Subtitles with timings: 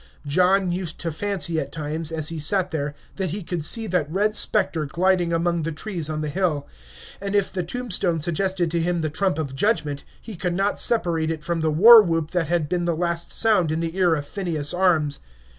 [0.25, 4.11] John used to fancy at times, as he sat there, that he could see that
[4.11, 6.67] red specter gliding among the trees on the hill;
[7.21, 11.29] and if the tombstone suggested to him the trump of judgment, he could not separate
[11.29, 14.25] it from the war whoop that had been the last sound in the ear of
[14.25, 15.19] Phineas Arms.